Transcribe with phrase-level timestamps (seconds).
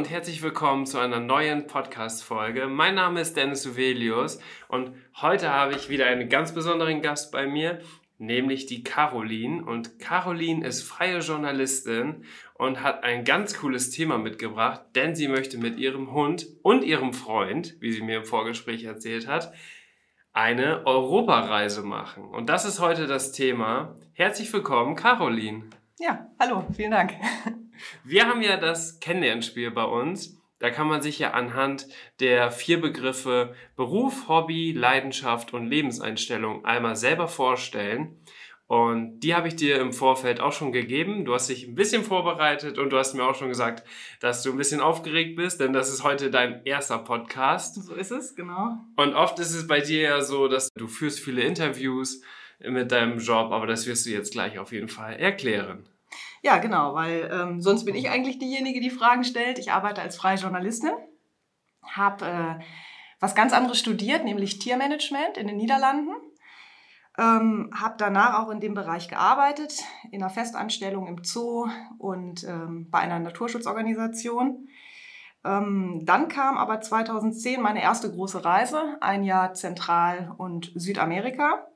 [0.00, 2.68] Und herzlich willkommen zu einer neuen Podcast-Folge.
[2.68, 7.46] Mein Name ist Dennis Uvelius und heute habe ich wieder einen ganz besonderen Gast bei
[7.46, 7.80] mir,
[8.16, 9.62] nämlich die Caroline.
[9.62, 12.24] Und Caroline ist freie Journalistin
[12.54, 17.12] und hat ein ganz cooles Thema mitgebracht, denn sie möchte mit ihrem Hund und ihrem
[17.12, 19.52] Freund, wie sie mir im Vorgespräch erzählt hat,
[20.32, 22.24] eine Europareise machen.
[22.24, 23.98] Und das ist heute das Thema.
[24.14, 25.64] Herzlich willkommen, Caroline.
[25.98, 27.12] Ja, hallo, vielen Dank.
[28.04, 30.40] Wir haben ja das Kennenlernspiel bei uns.
[30.58, 31.86] Da kann man sich ja anhand
[32.20, 38.20] der vier Begriffe Beruf, Hobby, Leidenschaft und Lebenseinstellung einmal selber vorstellen.
[38.70, 41.24] Und die habe ich dir im Vorfeld auch schon gegeben.
[41.24, 43.82] Du hast dich ein bisschen vorbereitet und du hast mir auch schon gesagt,
[44.20, 47.82] dass du ein bisschen aufgeregt bist, denn das ist heute dein erster Podcast.
[47.82, 48.76] So ist es, genau.
[48.94, 52.22] Und oft ist es bei dir ja so, dass du führst viele Interviews
[52.60, 55.88] mit deinem Job, aber das wirst du jetzt gleich auf jeden Fall erklären.
[56.42, 59.58] Ja, genau, weil ähm, sonst bin ich eigentlich diejenige, die Fragen stellt.
[59.58, 60.92] Ich arbeite als freie Journalistin,
[61.82, 62.64] habe äh,
[63.20, 66.14] was ganz anderes studiert, nämlich Tiermanagement in den Niederlanden.
[67.18, 71.68] Ähm, habe danach auch in dem Bereich gearbeitet, in einer Festanstellung im Zoo
[71.98, 74.68] und ähm, bei einer Naturschutzorganisation.
[75.44, 81.66] Ähm, dann kam aber 2010 meine erste große Reise, ein Jahr Zentral- und Südamerika.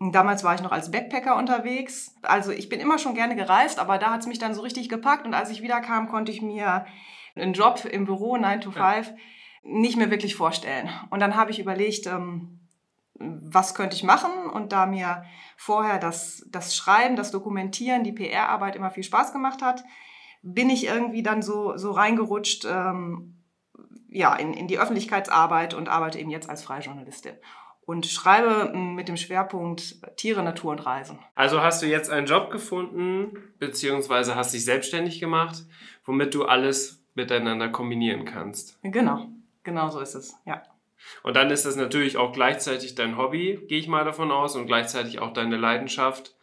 [0.00, 2.14] Damals war ich noch als Backpacker unterwegs.
[2.22, 4.88] Also ich bin immer schon gerne gereist, aber da hat es mich dann so richtig
[4.88, 5.26] gepackt.
[5.26, 6.86] Und als ich wiederkam, konnte ich mir
[7.36, 9.02] einen Job im Büro 9 to 5 ja.
[9.62, 10.88] nicht mehr wirklich vorstellen.
[11.10, 12.60] Und dann habe ich überlegt, ähm,
[13.14, 14.30] was könnte ich machen?
[14.50, 15.24] Und da mir
[15.58, 19.84] vorher das, das Schreiben, das Dokumentieren, die PR-Arbeit immer viel Spaß gemacht hat,
[20.40, 23.36] bin ich irgendwie dann so, so reingerutscht ähm,
[24.08, 27.34] ja, in, in die Öffentlichkeitsarbeit und arbeite eben jetzt als freie Journalistin
[27.90, 31.18] und schreibe mm, mit dem Schwerpunkt Tiere, Natur und Reisen.
[31.34, 35.64] Also hast du jetzt einen Job gefunden, beziehungsweise hast dich selbstständig gemacht,
[36.04, 38.78] womit du alles miteinander kombinieren kannst.
[38.84, 39.26] Genau,
[39.64, 40.62] genau so ist es, ja.
[41.24, 44.66] Und dann ist das natürlich auch gleichzeitig dein Hobby, gehe ich mal davon aus, und
[44.66, 46.36] gleichzeitig auch deine Leidenschaft,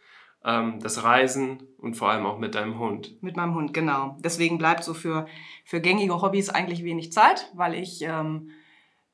[0.44, 3.22] ähm, das Reisen und vor allem auch mit deinem Hund.
[3.22, 4.18] Mit meinem Hund, genau.
[4.20, 5.26] Deswegen bleibt so für,
[5.64, 8.50] für gängige Hobbys eigentlich wenig Zeit, weil ich ähm,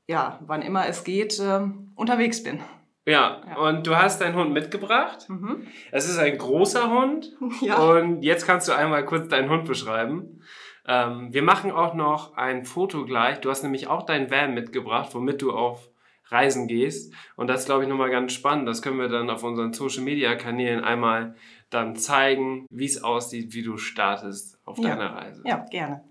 [0.06, 1.60] ja, wann immer es geht, äh,
[1.94, 2.60] unterwegs bin.
[3.06, 5.28] Ja, ja, und du hast deinen Hund mitgebracht.
[5.28, 5.66] Mhm.
[5.90, 7.32] Es ist ein großer Hund.
[7.60, 7.76] Ja.
[7.76, 10.40] Und jetzt kannst du einmal kurz deinen Hund beschreiben.
[10.86, 13.40] Ähm, wir machen auch noch ein Foto gleich.
[13.40, 15.88] Du hast nämlich auch deinen Van mitgebracht, womit du auf
[16.28, 17.14] Reisen gehst.
[17.36, 18.68] Und das ist, glaube ich, nochmal ganz spannend.
[18.68, 21.36] Das können wir dann auf unseren Social-Media-Kanälen einmal
[21.70, 24.90] dann zeigen, wie es aussieht, wie du startest auf ja.
[24.90, 25.42] deiner Reise.
[25.46, 26.02] Ja, gerne.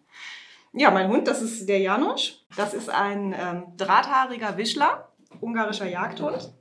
[0.75, 2.44] Ja, mein Hund, das ist der Janusz.
[2.57, 5.07] Das ist ein ähm, drahthaariger Wischler,
[5.39, 6.51] ungarischer Jagdhund.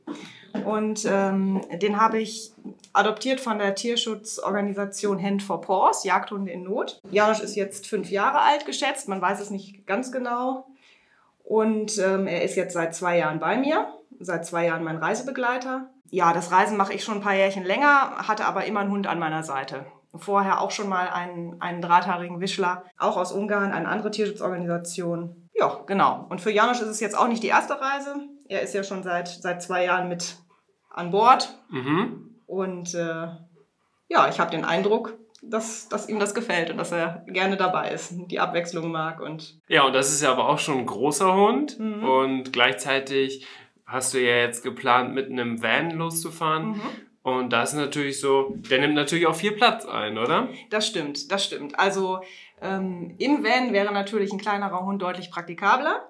[0.66, 2.52] Und ähm, den habe ich
[2.92, 7.00] adoptiert von der Tierschutzorganisation Hand for Paws, Jagdhunde in Not.
[7.10, 10.66] Janusz ist jetzt fünf Jahre alt geschätzt, man weiß es nicht ganz genau.
[11.42, 13.88] Und ähm, er ist jetzt seit zwei Jahren bei mir,
[14.20, 15.88] seit zwei Jahren mein Reisebegleiter.
[16.10, 19.06] Ja, das Reisen mache ich schon ein paar Jährchen länger, hatte aber immer einen Hund
[19.06, 23.88] an meiner Seite vorher auch schon mal einen, einen drahthaarigen Wischler, auch aus Ungarn, eine
[23.88, 25.48] andere Tierschutzorganisation.
[25.54, 26.26] Ja, genau.
[26.28, 28.16] Und für Janusz ist es jetzt auch nicht die erste Reise.
[28.48, 30.36] Er ist ja schon seit, seit zwei Jahren mit
[30.90, 31.58] an Bord.
[31.70, 32.40] Mhm.
[32.46, 33.28] Und äh,
[34.08, 37.90] ja, ich habe den Eindruck, dass, dass ihm das gefällt und dass er gerne dabei
[37.90, 39.20] ist, die Abwechslung mag.
[39.20, 41.78] Und ja, und das ist ja aber auch schon ein großer Hund.
[41.78, 42.04] Mhm.
[42.04, 43.46] Und gleichzeitig
[43.86, 46.72] hast du ja jetzt geplant, mit einem Van loszufahren.
[46.72, 46.80] Mhm.
[47.22, 50.48] Und das ist natürlich so, der nimmt natürlich auch viel Platz ein, oder?
[50.70, 51.78] Das stimmt, das stimmt.
[51.78, 52.20] Also
[52.60, 56.08] ähm, im Van wäre natürlich ein kleinerer Hund deutlich praktikabler.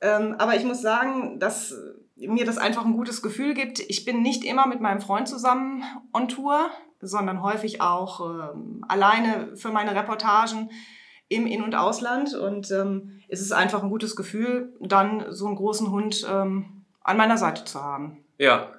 [0.00, 1.74] Ähm, aber ich muss sagen, dass
[2.16, 3.80] mir das einfach ein gutes Gefühl gibt.
[3.80, 9.56] Ich bin nicht immer mit meinem Freund zusammen on Tour, sondern häufig auch ähm, alleine
[9.56, 10.70] für meine Reportagen
[11.28, 12.34] im In- und Ausland.
[12.34, 17.16] Und ähm, es ist einfach ein gutes Gefühl, dann so einen großen Hund ähm, an
[17.18, 18.24] meiner Seite zu haben.
[18.38, 18.72] Ja,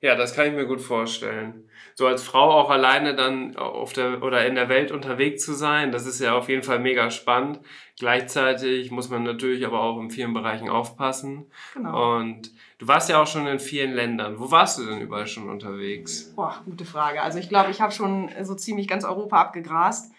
[0.00, 1.68] ja, das kann ich mir gut vorstellen.
[1.94, 5.90] So als Frau auch alleine dann auf der oder in der Welt unterwegs zu sein,
[5.90, 7.58] das ist ja auf jeden Fall mega spannend.
[7.98, 11.46] Gleichzeitig muss man natürlich aber auch in vielen Bereichen aufpassen.
[11.74, 12.18] Genau.
[12.18, 14.38] Und du warst ja auch schon in vielen Ländern.
[14.38, 16.32] Wo warst du denn überall schon unterwegs?
[16.36, 17.20] Boah, gute Frage.
[17.22, 20.12] Also ich glaube, ich habe schon so ziemlich ganz Europa abgegrast.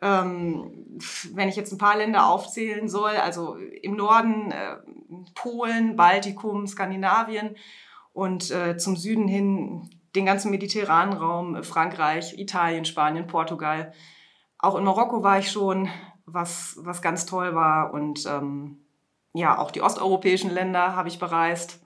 [0.00, 0.98] Ähm,
[1.32, 4.76] wenn ich jetzt ein paar Länder aufzählen soll, also im Norden äh,
[5.34, 7.56] Polen, Baltikum, Skandinavien
[8.16, 13.92] und äh, zum Süden hin den ganzen mediterranen Raum, Frankreich, Italien, Spanien, Portugal.
[14.58, 15.90] Auch in Marokko war ich schon,
[16.24, 17.92] was, was ganz toll war.
[17.92, 18.78] Und ähm,
[19.34, 21.84] ja, auch die osteuropäischen Länder habe ich bereist.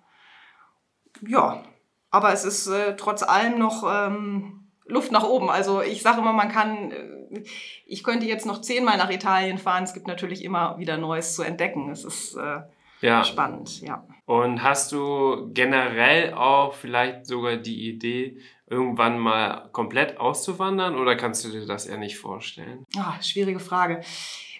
[1.27, 1.65] Ja,
[2.13, 5.51] aber es ist äh, trotz allem noch ähm, Luft nach oben.
[5.51, 7.43] Also ich sage immer, man kann, äh,
[7.87, 9.83] ich könnte jetzt noch zehnmal nach Italien fahren.
[9.83, 11.91] Es gibt natürlich immer wieder Neues zu entdecken.
[11.91, 12.61] Es ist äh,
[13.01, 13.25] ja.
[13.25, 14.07] spannend, ja.
[14.27, 18.39] Und hast du generell auch vielleicht sogar die Idee,
[18.69, 22.87] irgendwann mal komplett auszuwandern oder kannst du dir das eher nicht vorstellen?
[22.97, 24.01] Oh, schwierige Frage.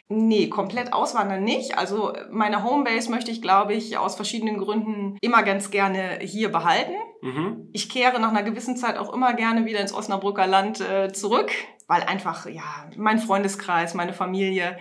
[0.09, 1.79] Nee, komplett auswandern nicht.
[1.79, 6.95] Also meine Homebase möchte ich, glaube ich, aus verschiedenen Gründen immer ganz gerne hier behalten.
[7.23, 7.69] Mhm.
[7.73, 11.53] Ich kehre nach einer gewissen Zeit auch immer gerne wieder ins Osnabrücker Land äh, zurück,
[11.87, 14.77] weil einfach, ja, mein Freundeskreis, meine Familie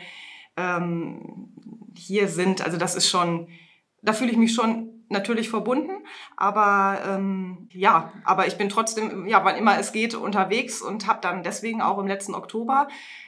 [0.57, 1.48] ähm,
[1.99, 2.61] hier sind.
[2.61, 3.47] Also das ist schon,
[4.01, 6.05] da fühle ich mich schon natürlich verbunden,
[6.37, 11.19] aber ähm, ja, aber ich bin trotzdem, ja, wann immer es geht, unterwegs und habe
[11.21, 12.87] dann deswegen auch im letzten Oktober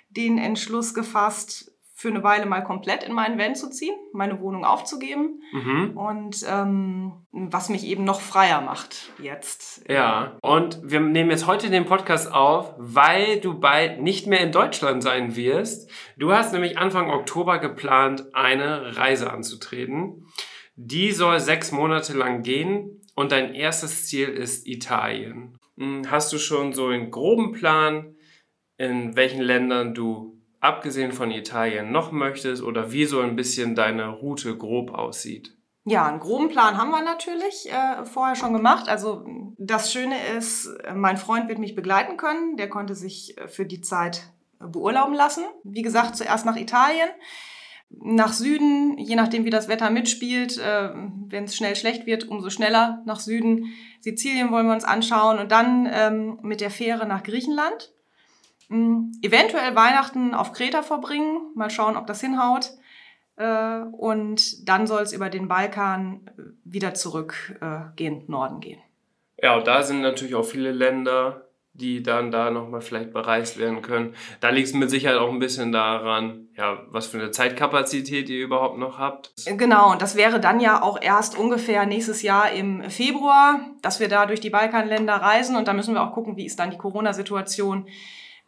[0.09, 1.70] den Entschluss gefasst,
[2.01, 5.95] für eine Weile mal komplett in meinen Van zu ziehen, meine Wohnung aufzugeben mhm.
[5.95, 9.87] und ähm, was mich eben noch freier macht jetzt.
[9.87, 14.51] Ja, und wir nehmen jetzt heute den Podcast auf, weil du bald nicht mehr in
[14.51, 15.91] Deutschland sein wirst.
[16.17, 20.25] Du hast nämlich Anfang Oktober geplant, eine Reise anzutreten.
[20.75, 25.55] Die soll sechs Monate lang gehen und dein erstes Ziel ist Italien.
[25.77, 28.15] Hm, hast du schon so einen groben Plan,
[28.77, 34.07] in welchen Ländern du abgesehen von Italien noch möchtest oder wie so ein bisschen deine
[34.07, 35.57] Route grob aussieht?
[35.83, 38.87] Ja, einen groben Plan haben wir natürlich äh, vorher schon gemacht.
[38.87, 39.25] Also
[39.57, 42.55] das Schöne ist, mein Freund wird mich begleiten können.
[42.55, 44.21] Der konnte sich äh, für die Zeit
[44.59, 45.43] beurlauben lassen.
[45.63, 47.09] Wie gesagt, zuerst nach Italien,
[47.89, 50.59] nach Süden, je nachdem wie das Wetter mitspielt.
[50.59, 50.89] Äh,
[51.27, 53.73] Wenn es schnell schlecht wird, umso schneller nach Süden.
[54.01, 57.91] Sizilien wollen wir uns anschauen und dann ähm, mit der Fähre nach Griechenland.
[58.71, 62.71] Hm, eventuell Weihnachten auf Kreta verbringen, mal schauen, ob das hinhaut.
[63.35, 68.79] Äh, und dann soll es über den Balkan äh, wieder zurückgehen, äh, Norden gehen.
[69.43, 73.81] Ja, und da sind natürlich auch viele Länder, die dann da nochmal vielleicht bereist werden
[73.81, 74.15] können.
[74.39, 78.41] Da liegt es mit Sicherheit auch ein bisschen daran, ja, was für eine Zeitkapazität ihr
[78.41, 79.33] überhaupt noch habt.
[79.45, 84.07] Genau, und das wäre dann ja auch erst ungefähr nächstes Jahr im Februar, dass wir
[84.07, 86.77] da durch die Balkanländer reisen und da müssen wir auch gucken, wie ist dann die
[86.77, 87.87] Corona-Situation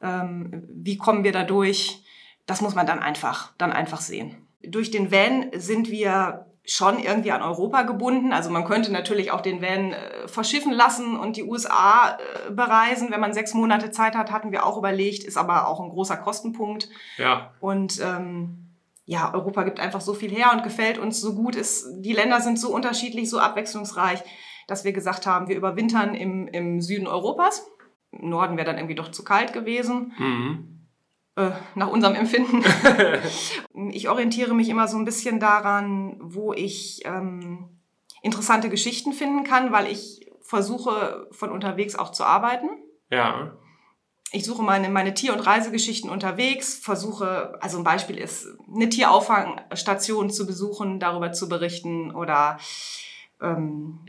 [0.04, 2.04] ähm, wie kommen wir da durch?
[2.46, 4.36] Das muss man dann einfach, dann einfach sehen.
[4.62, 8.32] Durch den Van sind wir schon irgendwie an Europa gebunden.
[8.32, 13.12] Also man könnte natürlich auch den Van äh, verschiffen lassen und die USA äh, bereisen.
[13.12, 16.18] Wenn man sechs Monate Zeit hat, hatten wir auch überlegt, ist aber auch ein großer
[16.18, 16.88] Kostenpunkt.
[17.18, 17.52] Ja.
[17.60, 18.70] Und ähm,
[19.06, 21.56] ja, Europa gibt einfach so viel her und gefällt uns so gut.
[21.56, 24.24] Ist, die Länder sind so unterschiedlich, so abwechslungsreich,
[24.68, 27.68] dass wir gesagt haben, wir überwintern im, im Süden Europas
[28.20, 30.14] Norden wäre dann irgendwie doch zu kalt gewesen.
[30.18, 30.74] Mhm.
[31.36, 32.64] Äh, nach unserem Empfinden.
[33.92, 37.70] ich orientiere mich immer so ein bisschen daran, wo ich ähm,
[38.22, 42.70] interessante Geschichten finden kann, weil ich versuche, von unterwegs auch zu arbeiten.
[43.10, 43.58] Ja.
[44.32, 50.30] Ich suche meine, meine Tier- und Reisegeschichten unterwegs, versuche, also ein Beispiel ist, eine Tierauffangstation
[50.30, 52.58] zu besuchen, darüber zu berichten oder
[53.42, 54.00] ähm,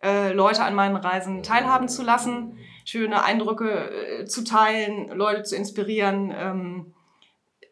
[0.02, 5.58] äh, Leute an meinen Reisen teilhaben zu lassen, schöne Eindrücke äh, zu teilen, Leute zu
[5.58, 6.34] inspirieren.
[6.34, 6.94] Ähm,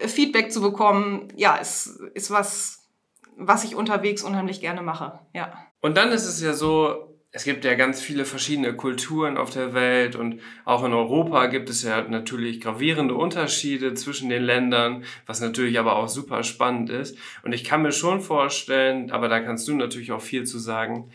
[0.07, 2.89] Feedback zu bekommen, ja, ist, ist was,
[3.37, 5.19] was ich unterwegs unheimlich gerne mache.
[5.33, 5.53] Ja.
[5.81, 9.73] Und dann ist es ja so, es gibt ja ganz viele verschiedene Kulturen auf der
[9.73, 15.39] Welt und auch in Europa gibt es ja natürlich gravierende Unterschiede zwischen den Ländern, was
[15.39, 17.17] natürlich aber auch super spannend ist.
[17.43, 21.09] Und ich kann mir schon vorstellen, aber da kannst du natürlich auch viel zu sagen,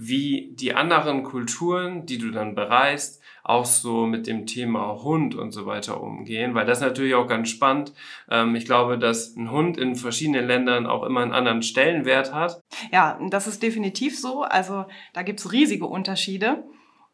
[0.00, 5.50] wie die anderen Kulturen, die du dann bereist, auch so mit dem Thema Hund und
[5.50, 7.92] so weiter umgehen, weil das natürlich auch ganz spannend.
[8.30, 12.62] Ähm, ich glaube, dass ein Hund in verschiedenen Ländern auch immer einen anderen Stellenwert hat.
[12.92, 14.42] Ja, das ist definitiv so.
[14.42, 16.62] Also da gibt's riesige Unterschiede.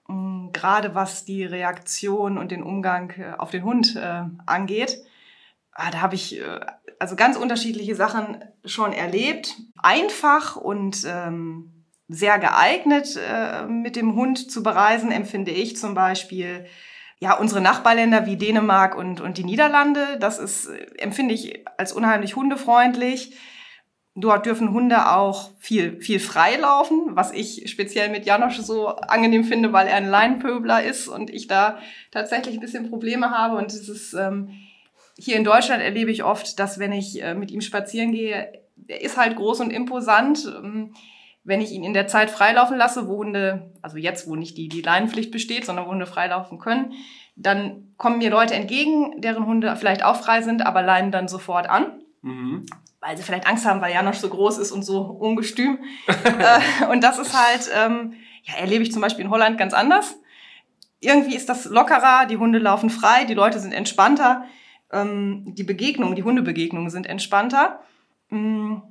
[0.06, 4.98] Mm, gerade was die Reaktion und den Umgang äh, auf den Hund äh, angeht.
[5.72, 6.60] ah, da habe ich äh,
[6.98, 9.56] also ganz unterschiedliche Sachen schon erlebt.
[9.78, 11.73] Einfach und ähm,
[12.08, 16.66] sehr geeignet äh, mit dem Hund zu bereisen, empfinde ich zum Beispiel
[17.20, 20.18] ja, unsere Nachbarländer wie Dänemark und, und die Niederlande.
[20.20, 20.68] Das ist,
[20.98, 23.36] empfinde ich als unheimlich hundefreundlich.
[24.16, 29.44] Dort dürfen Hunde auch viel, viel frei laufen, was ich speziell mit Janosch so angenehm
[29.44, 31.78] finde, weil er ein Leinenpöbler ist und ich da
[32.12, 33.56] tatsächlich ein bisschen Probleme habe.
[33.56, 34.50] Und es ist, ähm,
[35.18, 38.52] hier in Deutschland erlebe ich oft, dass wenn ich äh, mit ihm spazieren gehe,
[38.86, 40.44] er ist halt groß und imposant.
[40.44, 40.94] Ähm,
[41.44, 44.68] wenn ich ihn in der Zeit freilaufen lasse, wo Hunde, also jetzt, wo nicht die,
[44.68, 46.94] die Leinenpflicht besteht, sondern wo Hunde freilaufen können,
[47.36, 51.68] dann kommen mir Leute entgegen, deren Hunde vielleicht auch frei sind, aber leinen dann sofort
[51.68, 52.00] an.
[52.22, 52.66] Mhm
[53.04, 55.78] weil sie vielleicht Angst haben, weil Janosch so groß ist und so ungestüm.
[56.06, 60.18] äh, und das ist halt, ähm, ja, erlebe ich zum Beispiel in Holland ganz anders.
[61.00, 64.44] Irgendwie ist das lockerer, die Hunde laufen frei, die Leute sind entspannter,
[64.90, 67.80] ähm, die Begegnungen, die Hundebegegnungen sind entspannter.
[68.30, 68.82] Ähm,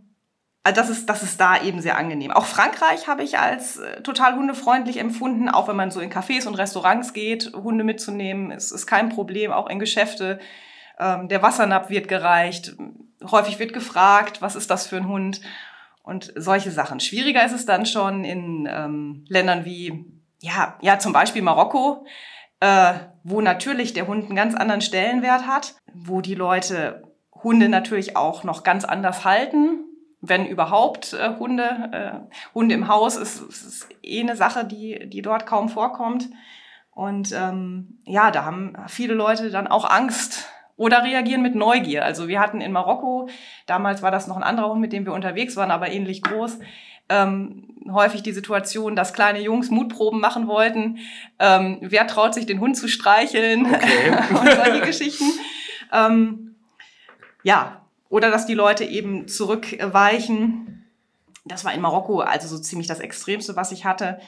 [0.63, 2.32] also das ist, das ist da eben sehr angenehm.
[2.32, 6.48] Auch Frankreich habe ich als äh, total hundefreundlich empfunden, auch wenn man so in Cafés
[6.48, 10.39] und Restaurants geht, Hunde mitzunehmen, ist, ist kein Problem, auch in Geschäfte.
[11.00, 12.75] Ähm, der Wassernapf wird gereicht
[13.32, 15.41] häufig wird gefragt, was ist das für ein Hund
[16.03, 17.00] und solche Sachen.
[17.00, 20.05] Schwieriger ist es dann schon in ähm, Ländern wie,
[20.41, 22.05] ja, ja, zum Beispiel Marokko,
[22.60, 22.93] äh,
[23.24, 28.43] wo natürlich der Hund einen ganz anderen Stellenwert hat, wo die Leute Hunde natürlich auch
[28.43, 29.86] noch ganz anders halten.
[30.25, 35.22] Wenn überhaupt äh, Hunde, äh, Hunde im Haus ist, ist eh eine Sache, die, die
[35.22, 36.30] dort kaum vorkommt.
[36.92, 42.03] Und ähm, ja, da haben viele Leute dann auch Angst, oder reagieren mit Neugier.
[42.03, 43.30] Also wir hatten in Marokko,
[43.65, 46.60] damals war das noch ein anderer Hund, mit dem wir unterwegs waren, aber ähnlich groß,
[47.10, 51.00] ähm, häufig die Situation, dass kleine Jungs Mutproben machen wollten.
[51.38, 53.65] Ähm, wer traut sich, den Hund zu streicheln?
[53.65, 54.18] Okay.
[54.30, 55.25] und solche Geschichten.
[55.92, 56.56] Ähm,
[57.44, 57.83] ja,
[58.13, 60.86] oder dass die Leute eben zurückweichen.
[61.46, 64.20] Das war in Marokko also so ziemlich das Extremste, was ich hatte.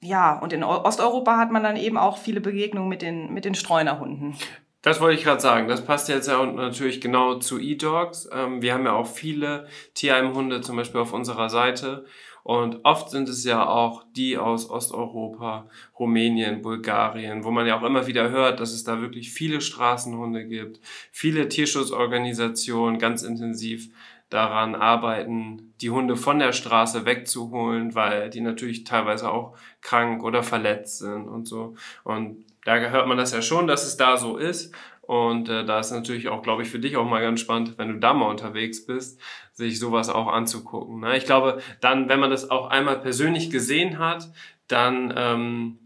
[0.00, 3.56] Ja, und in Osteuropa hat man dann eben auch viele Begegnungen mit den, mit den
[3.56, 4.36] Streunerhunden.
[4.82, 5.66] Das wollte ich gerade sagen.
[5.66, 8.28] Das passt jetzt ja natürlich genau zu E-Dogs.
[8.32, 12.04] Ähm, wir haben ja auch viele Tierheimhunde zum Beispiel auf unserer Seite.
[12.48, 17.82] Und oft sind es ja auch die aus Osteuropa, Rumänien, Bulgarien, wo man ja auch
[17.82, 20.80] immer wieder hört, dass es da wirklich viele Straßenhunde gibt,
[21.12, 23.90] viele Tierschutzorganisationen ganz intensiv
[24.30, 30.42] daran arbeiten, die Hunde von der Straße wegzuholen, weil die natürlich teilweise auch krank oder
[30.42, 31.74] verletzt sind und so.
[32.02, 34.74] Und da hört man das ja schon, dass es da so ist.
[35.08, 37.88] Und äh, da ist natürlich auch, glaube ich, für dich auch mal ganz spannend, wenn
[37.88, 39.18] du da mal unterwegs bist,
[39.54, 41.00] sich sowas auch anzugucken.
[41.00, 41.16] Ne?
[41.16, 44.30] Ich glaube, dann, wenn man das auch einmal persönlich gesehen hat,
[44.66, 45.78] dann ähm,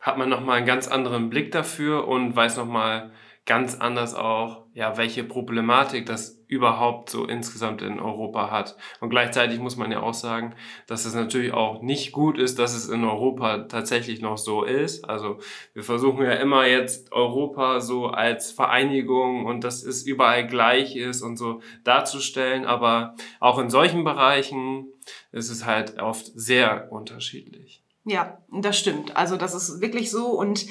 [0.00, 3.12] hat man nochmal einen ganz anderen Blick dafür und weiß nochmal
[3.46, 8.76] ganz anders auch, ja, welche Problematik das überhaupt so insgesamt in Europa hat.
[9.00, 10.54] Und gleichzeitig muss man ja auch sagen,
[10.86, 15.08] dass es natürlich auch nicht gut ist, dass es in Europa tatsächlich noch so ist.
[15.08, 15.38] Also
[15.74, 21.22] wir versuchen ja immer jetzt Europa so als Vereinigung und dass es überall gleich ist
[21.22, 22.64] und so darzustellen.
[22.64, 24.86] Aber auch in solchen Bereichen
[25.32, 27.82] ist es halt oft sehr unterschiedlich.
[28.04, 29.16] Ja, das stimmt.
[29.16, 30.66] Also das ist wirklich so und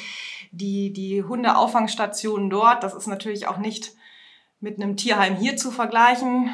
[0.52, 3.94] die, die Hundeauffangstationen dort, das ist natürlich auch nicht
[4.64, 6.50] mit einem Tierheim hier zu vergleichen.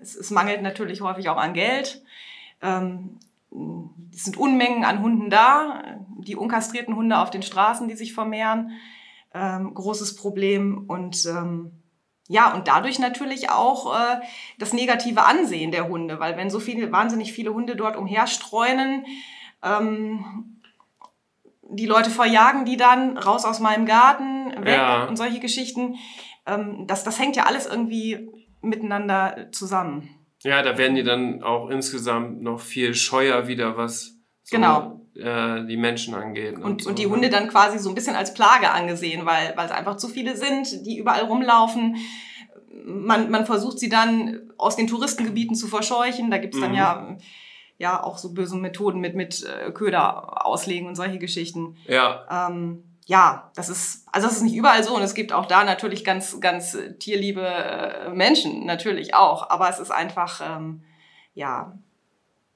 [0.00, 2.02] Es, es mangelt natürlich häufig auch an Geld.
[2.62, 3.18] Ähm,
[4.14, 5.82] es sind Unmengen an Hunden da,
[6.18, 8.70] die unkastrierten Hunde auf den Straßen, die sich vermehren.
[9.34, 11.72] Ähm, großes Problem und ähm,
[12.28, 14.20] ja, und dadurch natürlich auch äh,
[14.58, 19.04] das negative Ansehen der Hunde, weil wenn so viele, wahnsinnig viele Hunde dort umherstreunen,
[19.62, 20.60] ähm,
[21.68, 25.04] die Leute verjagen die dann raus aus meinem Garten, weg ja.
[25.04, 25.96] und solche Geschichten
[26.46, 28.28] ähm, das, das hängt ja alles irgendwie
[28.60, 30.08] miteinander zusammen.
[30.42, 35.00] Ja, da werden die dann auch insgesamt noch viel scheuer wieder, was so, genau.
[35.14, 36.56] äh, die Menschen angeht.
[36.56, 36.90] Und, und, so.
[36.90, 39.96] und, die Hunde dann quasi so ein bisschen als Plage angesehen, weil, weil es einfach
[39.96, 41.96] zu viele sind, die überall rumlaufen.
[42.84, 46.30] Man, man versucht sie dann aus den Touristengebieten zu verscheuchen.
[46.30, 46.76] Da gibt's dann mhm.
[46.76, 47.16] ja
[47.78, 51.76] ja auch so böse Methoden mit, mit äh, Köder auslegen und solche Geschichten.
[51.86, 52.48] Ja.
[52.48, 55.62] Ähm, ja, das ist, also das ist nicht überall so und es gibt auch da
[55.62, 60.82] natürlich ganz, ganz tierliebe äh, Menschen, natürlich auch, aber es ist einfach, ähm,
[61.32, 61.78] ja.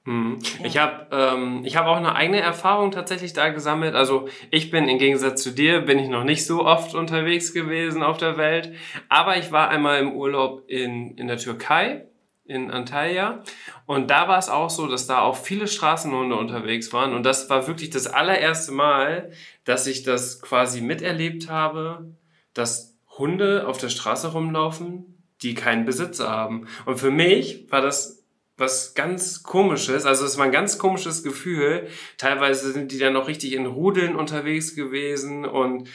[0.03, 0.39] Mhm.
[0.59, 0.65] ja.
[0.65, 3.95] Ich habe ähm, ich hab auch eine eigene Erfahrung tatsächlich da gesammelt.
[3.95, 8.03] Also ich bin im Gegensatz zu dir, bin ich noch nicht so oft unterwegs gewesen
[8.03, 8.73] auf der Welt,
[9.07, 12.07] aber ich war einmal im Urlaub in, in der Türkei
[12.51, 13.43] in Antalya.
[13.85, 17.13] Und da war es auch so, dass da auch viele Straßenhunde unterwegs waren.
[17.13, 19.31] Und das war wirklich das allererste Mal,
[19.63, 22.13] dass ich das quasi miterlebt habe,
[22.53, 26.67] dass Hunde auf der Straße rumlaufen, die keinen Besitzer haben.
[26.85, 28.21] Und für mich war das
[28.57, 31.87] was ganz komisches, also es war ein ganz komisches Gefühl.
[32.17, 35.89] Teilweise sind die dann noch richtig in Rudeln unterwegs gewesen und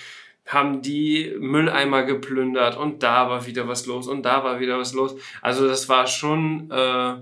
[0.46, 4.94] haben die Mülleimer geplündert und da war wieder was los und da war wieder was
[4.94, 5.16] los.
[5.42, 7.14] Also das war schon äh,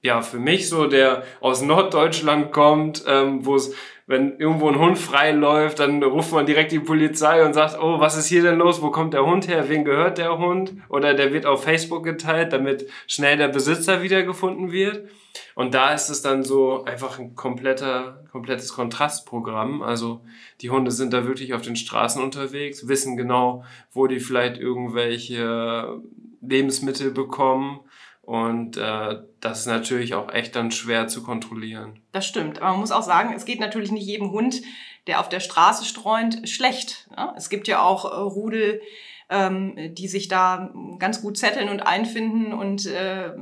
[0.00, 3.74] ja für mich so, der aus Norddeutschland kommt, ähm, wo es
[4.06, 8.00] wenn irgendwo ein Hund frei läuft, dann ruft man direkt die Polizei und sagt, oh,
[8.00, 8.82] was ist hier denn los?
[8.82, 9.68] Wo kommt der Hund her?
[9.70, 10.74] Wem gehört der Hund?
[10.90, 15.08] Oder der wird auf Facebook geteilt, damit schnell der Besitzer wiedergefunden wird.
[15.54, 19.82] Und da ist es dann so einfach ein kompletter, komplettes Kontrastprogramm.
[19.82, 20.20] Also
[20.60, 26.00] die Hunde sind da wirklich auf den Straßen unterwegs, wissen genau, wo die vielleicht irgendwelche
[26.40, 27.80] Lebensmittel bekommen
[28.26, 32.00] und äh, das ist natürlich auch echt dann schwer zu kontrollieren.
[32.12, 32.60] Das stimmt.
[32.62, 34.62] Aber man muss auch sagen, es geht natürlich nicht jedem Hund,
[35.06, 37.06] der auf der Straße streunt, schlecht.
[37.14, 37.34] Ja?
[37.36, 38.80] Es gibt ja auch äh, Rudel,
[39.28, 43.32] ähm, die sich da ganz gut zetteln und einfinden und äh,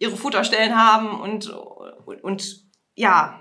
[0.00, 2.64] ihre Futterstellen haben und, und, und
[2.96, 3.36] ja,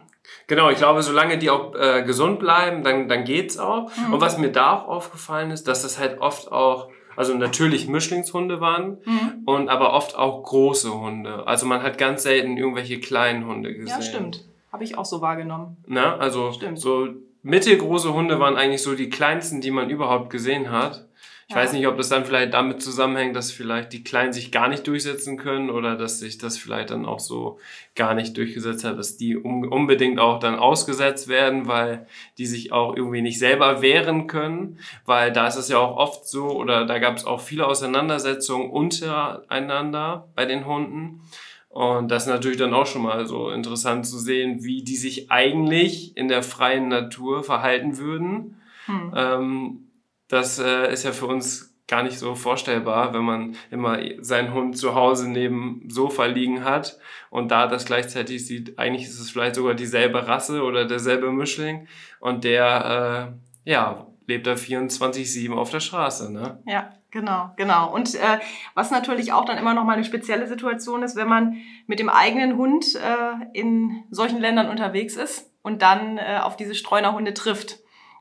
[0.45, 3.89] Genau, ich glaube, solange die auch äh, gesund bleiben, dann, dann geht's auch.
[3.95, 4.13] Mhm.
[4.13, 8.61] Und was mir da auch aufgefallen ist, dass das halt oft auch also natürlich Mischlingshunde
[8.61, 9.43] waren mhm.
[9.45, 11.45] und aber oft auch große Hunde.
[11.47, 13.87] Also man hat ganz selten irgendwelche kleinen Hunde gesehen.
[13.87, 14.45] Ja, stimmt.
[14.71, 15.75] Habe ich auch so wahrgenommen.
[15.85, 16.79] Na, also stimmt.
[16.79, 17.09] so
[17.43, 21.08] mittelgroße Hunde waren eigentlich so die kleinsten, die man überhaupt gesehen hat.
[21.50, 21.62] Ich ja.
[21.62, 24.86] weiß nicht, ob das dann vielleicht damit zusammenhängt, dass vielleicht die Kleinen sich gar nicht
[24.86, 27.58] durchsetzen können oder dass sich das vielleicht dann auch so
[27.96, 32.06] gar nicht durchgesetzt hat, dass die unbedingt auch dann ausgesetzt werden, weil
[32.38, 36.27] die sich auch irgendwie nicht selber wehren können, weil da ist es ja auch oft
[36.27, 41.22] so oder da gab es auch viele Auseinandersetzungen untereinander bei den Hunden.
[41.70, 45.32] Und das ist natürlich dann auch schon mal so interessant zu sehen, wie die sich
[45.32, 48.62] eigentlich in der freien Natur verhalten würden.
[48.86, 49.13] Hm.
[49.15, 49.88] Ähm,
[50.29, 54.77] das äh, ist ja für uns gar nicht so vorstellbar, wenn man immer seinen Hund
[54.77, 59.55] zu Hause neben Sofa liegen hat und da das gleichzeitig sieht, eigentlich ist es vielleicht
[59.55, 61.87] sogar dieselbe Rasse oder derselbe Mischling
[62.20, 63.33] und der,
[63.65, 66.61] äh, ja, lebt da 24-7 auf der Straße, ne?
[66.68, 67.92] Ja, genau, genau.
[67.92, 68.39] Und äh,
[68.75, 72.09] was natürlich auch dann immer noch mal eine spezielle Situation ist, wenn man mit dem
[72.09, 77.79] eigenen Hund äh, in solchen Ländern unterwegs ist und dann äh, auf diese Streunerhunde trifft.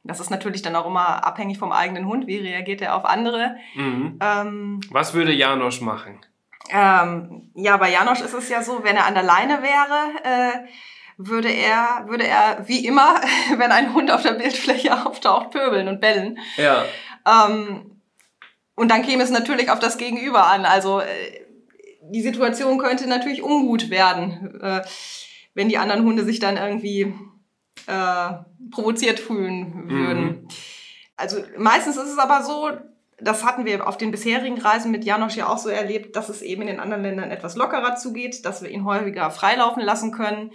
[0.09, 2.27] Das ist natürlich dann auch immer abhängig vom eigenen Hund.
[2.27, 3.57] Wie reagiert er auf andere?
[3.75, 4.18] Mhm.
[4.23, 6.18] Ähm, Was würde Janosch machen?
[6.71, 10.68] Ähm, ja, bei Janosch ist es ja so, wenn er an der Leine wäre, äh,
[11.18, 13.21] würde er, würde er wie immer,
[13.59, 16.38] wenn ein Hund auf der Bildfläche auftaucht, pöbeln und bellen.
[16.57, 16.85] Ja.
[17.27, 18.01] Ähm,
[18.75, 20.64] und dann käme es natürlich auf das Gegenüber an.
[20.64, 21.07] Also äh,
[22.01, 24.81] die Situation könnte natürlich ungut werden, äh,
[25.53, 27.12] wenn die anderen Hunde sich dann irgendwie
[27.88, 28.35] äh,
[28.70, 30.24] provoziert fühlen würden.
[30.24, 30.48] Mhm.
[31.16, 32.70] Also meistens ist es aber so,
[33.20, 36.42] das hatten wir auf den bisherigen Reisen mit Janosch ja auch so erlebt, dass es
[36.42, 40.53] eben in den anderen Ländern etwas lockerer zugeht, dass wir ihn häufiger freilaufen lassen können.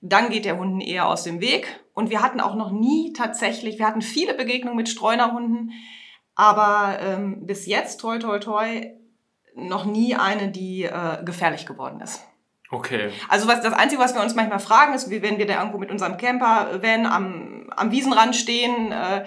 [0.00, 1.80] Dann geht der Hunden eher aus dem Weg.
[1.94, 5.72] Und wir hatten auch noch nie tatsächlich, wir hatten viele Begegnungen mit Streunerhunden,
[6.34, 8.90] aber ähm, bis jetzt, toi, toi, toi,
[9.54, 12.24] noch nie eine, die äh, gefährlich geworden ist.
[12.72, 13.10] Okay.
[13.28, 15.76] Also was, das Einzige, was wir uns manchmal fragen, ist, wie wenn wir da irgendwo
[15.76, 19.24] mit unserem Camper-Van am, am Wiesenrand stehen, äh,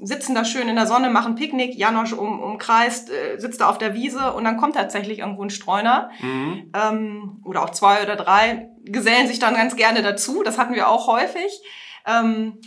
[0.00, 3.76] sitzen da schön in der Sonne, machen Picknick, Janosch um, umkreist, äh, sitzt da auf
[3.76, 6.72] der Wiese und dann kommt tatsächlich irgendwo ein Streuner mhm.
[6.74, 10.88] ähm, oder auch zwei oder drei, gesellen sich dann ganz gerne dazu, das hatten wir
[10.88, 11.60] auch häufig.
[12.06, 12.60] Ähm,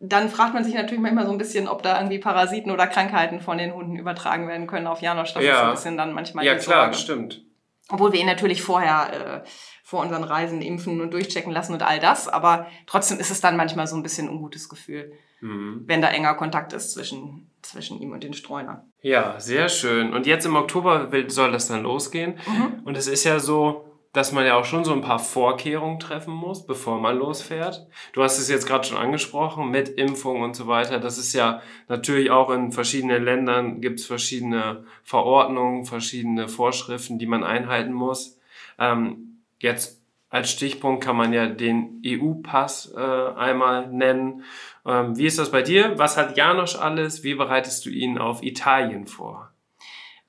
[0.00, 3.40] dann fragt man sich natürlich manchmal so ein bisschen, ob da irgendwie Parasiten oder Krankheiten
[3.40, 5.32] von den Hunden übertragen werden können auf Janosch.
[5.32, 5.52] Das ja.
[5.52, 6.96] ist ein bisschen dann manchmal Ja, klar, Sorge.
[6.96, 7.44] stimmt.
[7.90, 9.48] Obwohl wir ihn natürlich vorher äh,
[9.82, 12.28] vor unseren Reisen impfen und durchchecken lassen und all das.
[12.28, 15.82] Aber trotzdem ist es dann manchmal so ein bisschen ein ungutes Gefühl, mhm.
[15.84, 18.90] wenn da enger Kontakt ist zwischen, zwischen ihm und den Streunern.
[19.02, 20.14] Ja, sehr schön.
[20.14, 22.38] Und jetzt im Oktober soll das dann losgehen.
[22.46, 22.82] Mhm.
[22.84, 23.83] Und es ist ja so,
[24.14, 27.86] dass man ja auch schon so ein paar Vorkehrungen treffen muss, bevor man losfährt.
[28.12, 31.00] Du hast es jetzt gerade schon angesprochen mit Impfung und so weiter.
[31.00, 37.26] Das ist ja natürlich auch in verschiedenen Ländern gibt es verschiedene Verordnungen, verschiedene Vorschriften, die
[37.26, 38.38] man einhalten muss.
[38.78, 40.00] Ähm, jetzt
[40.30, 44.44] als Stichpunkt kann man ja den EU-Pass äh, einmal nennen.
[44.86, 45.98] Ähm, wie ist das bei dir?
[45.98, 47.24] Was hat Janosch alles?
[47.24, 49.53] Wie bereitest du ihn auf Italien vor?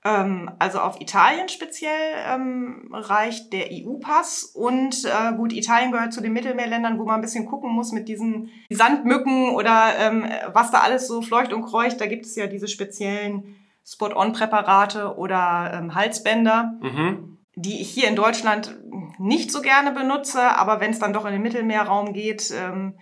[0.06, 1.90] Ähm, also auf Italien speziell
[2.28, 7.22] ähm, reicht der EU-Pass und äh, gut, Italien gehört zu den Mittelmeerländern, wo man ein
[7.22, 12.00] bisschen gucken muss mit diesen Sandmücken oder ähm, was da alles so fleucht und kreucht.
[12.00, 17.40] Da gibt es ja diese speziellen Spot-on-Präparate oder ähm, Halsbänder, mhm.
[17.56, 18.78] die ich hier in Deutschland
[19.18, 23.00] nicht so gerne benutze, aber wenn es dann doch in den Mittelmeerraum geht, ähm,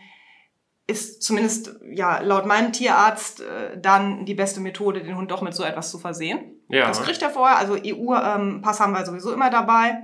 [0.88, 5.54] ist zumindest ja laut meinem Tierarzt äh, dann die beste Methode, den Hund doch mit
[5.54, 6.53] so etwas zu versehen.
[6.70, 6.88] Ja.
[6.88, 7.58] Das kriegt er vorher.
[7.58, 10.04] Also EU-Pass ähm, haben wir sowieso immer dabei.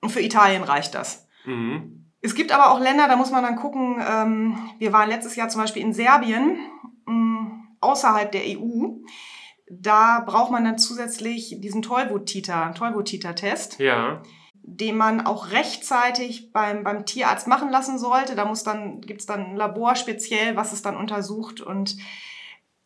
[0.00, 1.26] Und für Italien reicht das.
[1.44, 2.06] Mhm.
[2.20, 4.02] Es gibt aber auch Länder, da muss man dann gucken.
[4.06, 6.58] Ähm, wir waren letztes Jahr zum Beispiel in Serbien,
[7.06, 7.46] mm,
[7.80, 8.88] außerhalb der EU.
[9.70, 13.78] Da braucht man dann zusätzlich diesen Tollwut-Titer, Tollwut-Titer-Test.
[13.78, 14.22] Ja
[14.70, 18.34] den man auch rechtzeitig beim, beim Tierarzt machen lassen sollte.
[18.34, 21.96] Da muss dann, gibt's dann ein Labor speziell, was es dann untersucht und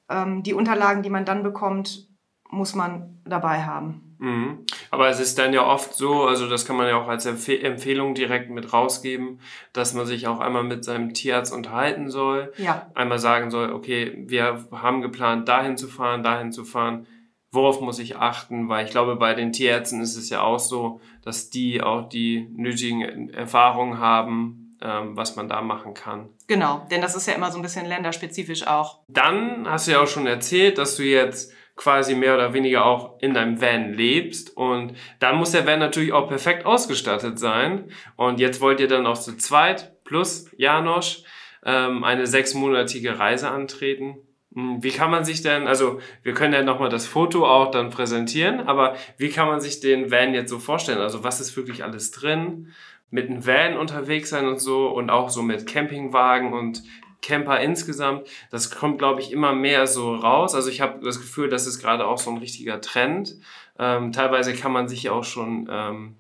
[0.09, 2.09] ähm, die Unterlagen, die man dann bekommt,
[2.53, 4.17] muss man dabei haben.
[4.19, 4.67] Mhm.
[4.93, 7.49] Aber es ist dann ja oft so, also das kann man ja auch als Empf
[7.49, 9.41] Empfehlung direkt mit rausgeben,
[9.73, 12.53] dass man sich auch einmal mit seinem Tierarzt unterhalten soll.
[12.57, 12.87] Ja.
[12.95, 17.07] Einmal sagen soll, okay, wir haben geplant, dahin zu fahren, dahin zu fahren
[17.53, 21.01] worauf muss ich achten, weil ich glaube, bei den Tierärzten ist es ja auch so,
[21.23, 26.31] dass die auch die nötigen Erfahrungen haben, ähm, was man da machen kann.
[26.49, 29.01] Genau, denn das ist ja immer so ein bisschen länderspezifisch auch.
[29.09, 33.19] Dann hast du ja auch schon erzählt, dass du jetzt quasi mehr oder weniger auch
[33.21, 38.41] in deinem Van lebst und dann muss der Van natürlich auch perfekt ausgestattet sein und
[38.41, 41.23] jetzt wollt ihr dann auch zu zweit plus Janosch
[41.65, 44.19] ähm, eine sechsmonatige Reise antreten
[44.55, 47.91] hm, wie kann man sich denn, also wir können ja nochmal das Foto auch dann
[47.91, 50.99] präsentieren, aber wie kann man sich den Van jetzt so vorstellen?
[50.99, 52.73] Also was ist wirklich alles drin?
[53.11, 56.83] Mit einem Van unterwegs sein und so und auch so mit Campingwagen und
[57.23, 58.27] Camper insgesamt.
[58.51, 60.55] Das kommt, glaube ich, immer mehr so raus.
[60.55, 63.37] Also ich habe das Gefühl, das ist gerade auch so ein richtiger Trend.
[63.79, 66.17] Ähm, teilweise kann man sich auch schon ähm,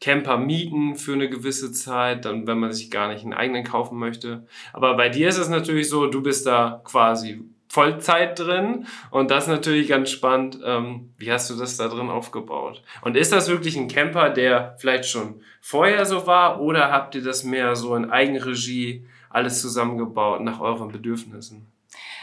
[0.00, 3.98] Camper mieten für eine gewisse Zeit, dann wenn man sich gar nicht einen eigenen kaufen
[3.98, 4.46] möchte.
[4.72, 9.46] Aber bei dir ist es natürlich so, du bist da quasi Vollzeit drin und das
[9.46, 10.58] natürlich ganz spannend.
[10.64, 12.82] Ähm, wie hast du das da drin aufgebaut?
[13.02, 17.22] Und ist das wirklich ein Camper, der vielleicht schon vorher so war oder habt ihr
[17.22, 21.66] das mehr so in Eigenregie alles zusammengebaut nach euren Bedürfnissen?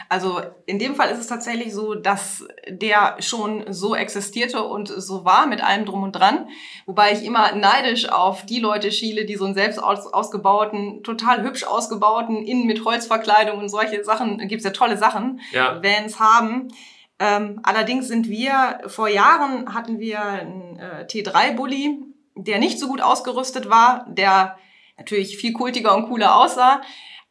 [0.08, 5.24] Also in dem Fall ist es tatsächlich so, dass der schon so existierte und so
[5.24, 6.48] war mit allem drum und dran.
[6.84, 11.42] Wobei ich immer neidisch auf die Leute schiele, die so einen selbst aus, ausgebauten, total
[11.42, 15.82] hübsch ausgebauten, innen mit Holzverkleidung und solche Sachen, gibt's ja tolle Sachen, ja.
[15.82, 16.68] Vans haben.
[17.18, 21.98] Ähm, allerdings sind wir, vor Jahren hatten wir einen äh, T3-Bully,
[22.36, 24.58] der nicht so gut ausgerüstet war, der
[24.98, 26.80] natürlich viel kultiger und cooler aussah.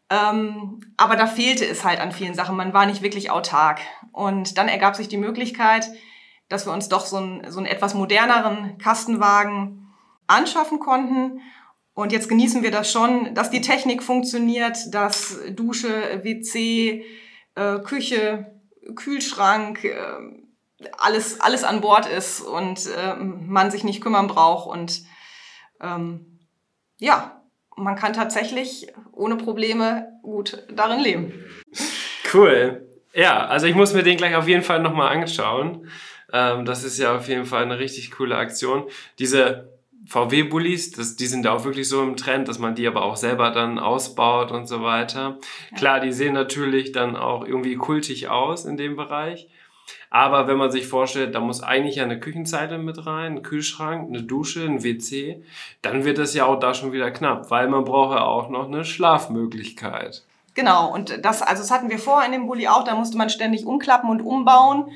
[0.09, 2.55] Ähm, aber da fehlte es halt an vielen Sachen.
[2.55, 3.79] Man war nicht wirklich autark.
[4.11, 5.89] Und dann ergab sich die Möglichkeit,
[6.47, 9.93] dass wir uns doch so einen, so einen etwas moderneren Kastenwagen
[10.27, 11.41] anschaffen konnten.
[11.93, 17.05] Und jetzt genießen wir das schon, dass die Technik funktioniert, dass Dusche, WC,
[17.55, 18.59] äh, Küche,
[18.95, 19.95] Kühlschrank, äh,
[20.97, 24.67] alles, alles an Bord ist und äh, man sich nicht kümmern braucht.
[24.67, 25.03] Und
[25.81, 26.39] ähm,
[26.99, 27.41] ja,
[27.75, 31.33] man kann tatsächlich ohne Probleme gut darin leben.
[32.33, 32.85] Cool.
[33.13, 35.89] Ja, also ich muss mir den gleich auf jeden Fall nochmal anschauen.
[36.33, 38.83] Ähm, das ist ja auf jeden Fall eine richtig coole Aktion.
[39.19, 39.69] Diese
[40.07, 43.79] VW-Bullis, die sind auch wirklich so im Trend, dass man die aber auch selber dann
[43.79, 45.39] ausbaut und so weiter.
[45.71, 45.77] Ja.
[45.77, 49.47] Klar, die sehen natürlich dann auch irgendwie kultig aus in dem Bereich.
[50.09, 54.23] Aber wenn man sich vorstellt, da muss eigentlich eine Küchenzeile mit rein, ein Kühlschrank, eine
[54.23, 55.43] Dusche, ein WC,
[55.81, 58.67] dann wird es ja auch da schon wieder knapp, weil man braucht ja auch noch
[58.67, 60.23] eine Schlafmöglichkeit.
[60.53, 63.29] Genau, und das, also das hatten wir vorher in dem Bulli auch, da musste man
[63.29, 64.89] ständig umklappen und umbauen.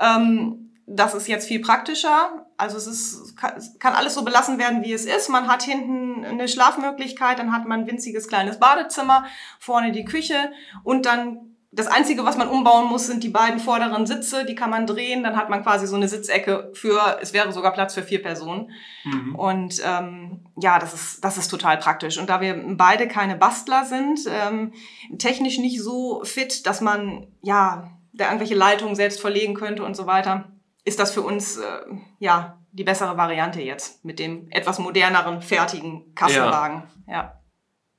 [0.00, 2.46] Ähm, das ist jetzt viel praktischer.
[2.56, 5.28] Also es ist, kann alles so belassen werden, wie es ist.
[5.28, 9.24] Man hat hinten eine Schlafmöglichkeit, dann hat man ein winziges kleines Badezimmer,
[9.58, 10.52] vorne die Küche
[10.84, 14.44] und dann das Einzige, was man umbauen muss, sind die beiden vorderen Sitze.
[14.44, 15.22] Die kann man drehen.
[15.22, 18.70] Dann hat man quasi so eine Sitzecke für, es wäre sogar Platz für vier Personen.
[19.04, 19.34] Mhm.
[19.34, 22.18] Und ähm, ja, das ist, das ist total praktisch.
[22.18, 24.72] Und da wir beide keine Bastler sind, ähm,
[25.18, 30.06] technisch nicht so fit, dass man ja da irgendwelche Leitungen selbst verlegen könnte und so
[30.06, 30.52] weiter,
[30.84, 31.62] ist das für uns äh,
[32.20, 36.84] ja die bessere Variante jetzt mit dem etwas moderneren, fertigen Kassenwagen.
[37.06, 37.12] Ja.
[37.12, 37.40] ja.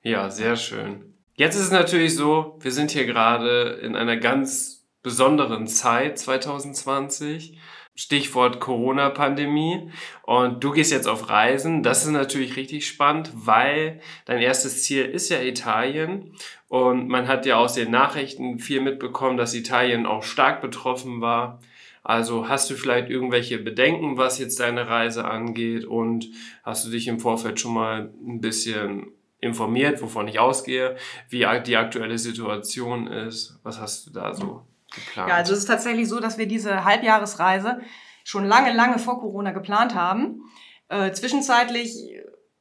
[0.01, 1.04] Ja, sehr schön.
[1.37, 7.57] Jetzt ist es natürlich so, wir sind hier gerade in einer ganz besonderen Zeit 2020.
[7.97, 9.89] Stichwort Corona-Pandemie.
[10.23, 11.81] Und du gehst jetzt auf Reisen.
[11.83, 16.35] Das ist natürlich richtig spannend, weil dein erstes Ziel ist ja Italien.
[16.67, 21.59] Und man hat ja aus den Nachrichten viel mitbekommen, dass Italien auch stark betroffen war.
[22.03, 25.85] Also hast du vielleicht irgendwelche Bedenken, was jetzt deine Reise angeht?
[25.85, 26.29] Und
[26.63, 29.14] hast du dich im Vorfeld schon mal ein bisschen
[29.45, 30.97] informiert, wovon ich ausgehe,
[31.29, 33.59] wie die aktuelle Situation ist.
[33.63, 35.29] Was hast du da so geplant?
[35.29, 37.79] Ja, also es ist tatsächlich so, dass wir diese Halbjahresreise
[38.23, 40.41] schon lange, lange vor Corona geplant haben.
[40.89, 41.95] Äh, zwischenzeitlich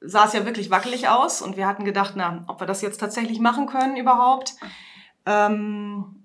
[0.00, 3.00] sah es ja wirklich wackelig aus und wir hatten gedacht, na, ob wir das jetzt
[3.00, 4.54] tatsächlich machen können überhaupt.
[5.26, 6.24] Ähm,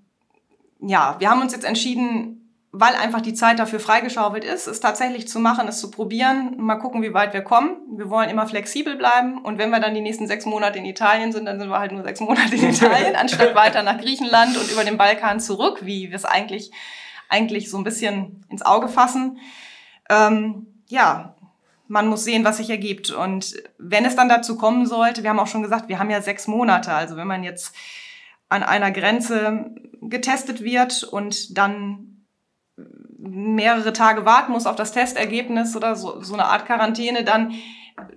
[0.81, 2.38] ja, wir haben uns jetzt entschieden,
[2.71, 6.75] weil einfach die Zeit dafür freigeschaufelt ist, es tatsächlich zu machen, es zu probieren, mal
[6.75, 7.77] gucken, wie weit wir kommen.
[7.97, 11.31] Wir wollen immer flexibel bleiben und wenn wir dann die nächsten sechs Monate in Italien
[11.31, 14.71] sind, dann sind wir halt nur sechs Monate in Italien, anstatt weiter nach Griechenland und
[14.71, 16.71] über den Balkan zurück, wie wir es eigentlich,
[17.27, 19.39] eigentlich so ein bisschen ins Auge fassen.
[20.07, 21.35] Ähm, ja,
[21.87, 23.09] man muss sehen, was sich ergibt.
[23.09, 26.21] Und wenn es dann dazu kommen sollte, wir haben auch schon gesagt, wir haben ja
[26.21, 27.73] sechs Monate, also wenn man jetzt
[28.47, 32.18] an einer Grenze getestet wird und dann
[33.17, 37.53] mehrere Tage warten muss auf das Testergebnis oder so, so eine Art Quarantäne, dann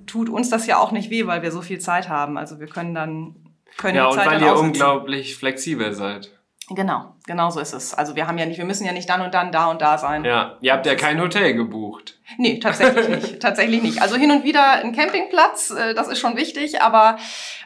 [0.06, 2.38] tut uns das ja auch nicht weh, weil wir so viel Zeit haben.
[2.38, 3.36] Also wir können dann
[3.76, 6.30] können ja die Zeit und weil ihr unglaublich flexibel seid.
[6.70, 7.92] Genau, genau so ist es.
[7.92, 9.98] Also wir haben ja nicht, wir müssen ja nicht dann und dann da und da
[9.98, 10.24] sein.
[10.24, 12.18] Ja, ihr habt ja kein Hotel gebucht.
[12.38, 13.40] Nee, tatsächlich nicht.
[13.40, 14.00] tatsächlich nicht.
[14.00, 17.18] Also hin und wieder ein Campingplatz, äh, das ist schon wichtig, aber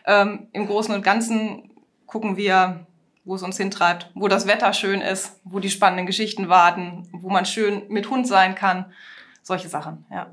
[0.07, 1.71] ähm, im Großen und Ganzen
[2.07, 2.86] gucken wir,
[3.27, 7.29] wo es uns hintreibt, wo das Wetter schön ist, wo die spannenden Geschichten warten, wo
[7.29, 8.87] man schön mit Hund sein kann.
[9.43, 10.33] Solche Sachen, ja.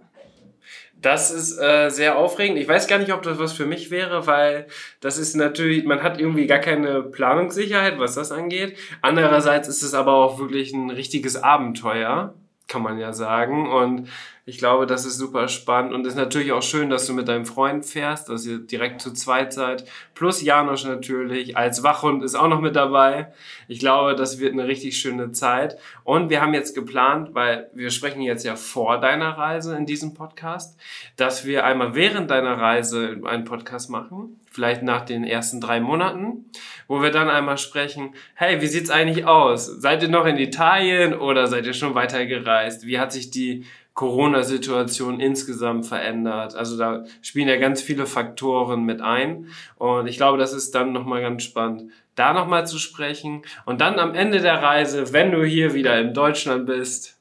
[1.02, 2.58] Das ist äh, sehr aufregend.
[2.58, 4.68] Ich weiß gar nicht, ob das was für mich wäre, weil
[5.02, 8.78] das ist natürlich, man hat irgendwie gar keine Planungssicherheit, was das angeht.
[9.02, 12.36] Andererseits ist es aber auch wirklich ein richtiges Abenteuer,
[12.70, 13.70] kann man ja sagen.
[13.70, 14.08] Und
[14.46, 17.46] ich glaube, das ist super spannend und ist natürlich auch schön, dass du mit deinem
[17.46, 19.86] Freund fährst, dass ihr direkt zu zweit seid.
[20.16, 23.32] Plus Janosch natürlich, als Wachhund ist auch noch mit dabei.
[23.70, 25.78] Ich glaube, das wird eine richtig schöne Zeit.
[26.04, 30.14] Und wir haben jetzt geplant, weil wir sprechen jetzt ja vor deiner Reise in diesem
[30.14, 30.78] Podcast,
[31.16, 36.52] dass wir einmal während deiner Reise einen Podcast machen, vielleicht nach den ersten drei Monaten,
[36.90, 39.68] wo wir dann einmal sprechen, hey, wie sieht's eigentlich aus?
[39.68, 42.86] Seid ihr noch in Italien oder seid ihr schon weitergereist?
[42.86, 46.56] Wie hat sich die Corona-Situation insgesamt verändert.
[46.56, 49.48] Also da spielen ja ganz viele Faktoren mit ein.
[49.76, 53.44] Und ich glaube, das ist dann nochmal ganz spannend, da nochmal zu sprechen.
[53.66, 57.20] Und dann am Ende der Reise, wenn du hier wieder in Deutschland bist,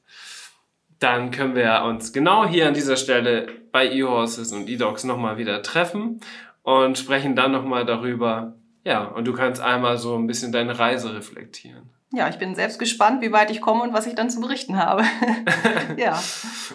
[0.99, 5.61] dann können wir uns genau hier an dieser Stelle bei eHorses und eDogs nochmal wieder
[5.61, 6.21] treffen
[6.63, 8.55] und sprechen dann nochmal darüber.
[8.85, 11.89] Ja, und du kannst einmal so ein bisschen deine Reise reflektieren.
[12.15, 14.77] Ja, ich bin selbst gespannt, wie weit ich komme und was ich dann zu berichten
[14.77, 15.03] habe.
[15.97, 16.21] ja.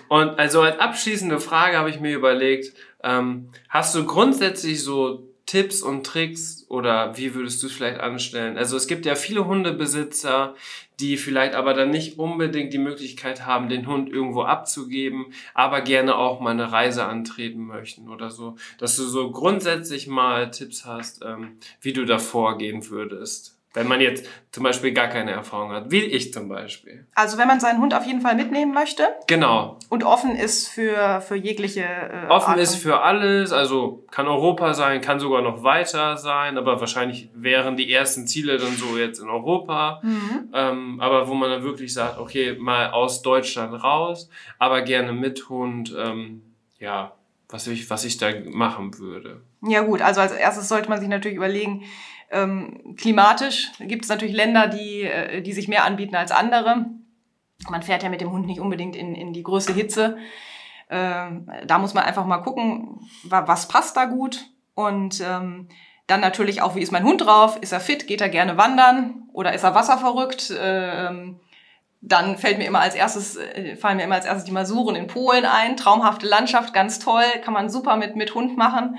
[0.08, 2.74] Und also als abschließende Frage habe ich mir überlegt,
[3.04, 8.58] ähm, hast du grundsätzlich so Tipps und Tricks oder wie würdest du es vielleicht anstellen?
[8.58, 10.56] Also es gibt ja viele Hundebesitzer,
[10.98, 16.16] die vielleicht aber dann nicht unbedingt die Möglichkeit haben, den Hund irgendwo abzugeben, aber gerne
[16.16, 18.56] auch mal eine Reise antreten möchten oder so.
[18.78, 23.57] Dass du so grundsätzlich mal Tipps hast, ähm, wie du da vorgehen würdest.
[23.74, 27.06] Wenn man jetzt zum Beispiel gar keine Erfahrung hat, wie ich zum Beispiel.
[27.14, 29.78] Also wenn man seinen Hund auf jeden Fall mitnehmen möchte Genau.
[29.90, 34.72] und offen ist für, für jegliche äh, Offen Art ist für alles, also kann Europa
[34.72, 39.20] sein, kann sogar noch weiter sein, aber wahrscheinlich wären die ersten Ziele dann so jetzt
[39.20, 40.00] in Europa.
[40.02, 40.48] Mhm.
[40.54, 45.50] Ähm, aber wo man dann wirklich sagt, okay, mal aus Deutschland raus, aber gerne mit
[45.50, 46.42] Hund, ähm,
[46.78, 47.12] ja,
[47.50, 49.42] was ich, was ich da machen würde.
[49.62, 51.84] Ja gut, also als erstes sollte man sich natürlich überlegen,
[52.30, 56.86] ähm, klimatisch gibt es natürlich Länder, die, äh, die sich mehr anbieten als andere.
[57.68, 60.18] Man fährt ja mit dem Hund nicht unbedingt in, in die größte Hitze.
[60.90, 64.46] Ähm, da muss man einfach mal gucken, wa was passt da gut.
[64.74, 65.68] Und ähm,
[66.06, 67.58] dann natürlich auch, wie ist mein Hund drauf?
[67.60, 68.06] Ist er fit?
[68.06, 69.28] Geht er gerne wandern?
[69.32, 70.54] Oder ist er wasserverrückt?
[70.58, 71.40] Ähm,
[72.00, 75.08] dann fällt mir immer als erstes, äh, fallen mir immer als erstes die Masuren in
[75.08, 75.76] Polen ein.
[75.76, 78.98] Traumhafte Landschaft, ganz toll, kann man super mit, mit Hund machen.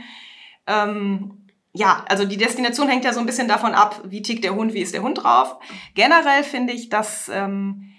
[0.68, 1.39] Ähm,
[1.74, 4.74] ja, also die Destination hängt ja so ein bisschen davon ab, wie tickt der Hund,
[4.74, 5.58] wie ist der Hund drauf.
[5.94, 7.94] Generell finde ich, dass, ähm,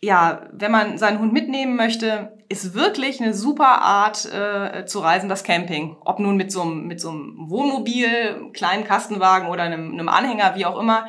[0.00, 5.28] ja, wenn man seinen Hund mitnehmen möchte, ist wirklich eine super Art äh, zu reisen,
[5.28, 5.96] das Camping.
[6.04, 10.54] Ob nun mit so einem, mit so einem Wohnmobil, kleinen Kastenwagen oder einem, einem Anhänger,
[10.54, 11.06] wie auch immer.